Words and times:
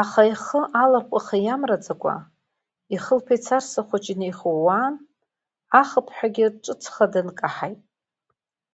Аха, 0.00 0.22
ихы 0.32 0.60
аларҟәыха 0.82 1.36
иамраӡакәа, 1.40 2.14
ихылԥа 2.94 3.34
еицарса 3.34 3.82
хәыҷы 3.86 4.14
неихууаан, 4.20 4.94
ахыԥҳәагьы 5.80 6.46
ҿыцха 6.62 7.04
дынкаҳаит. 7.12 7.80